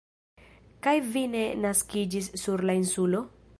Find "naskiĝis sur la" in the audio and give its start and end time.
1.67-2.79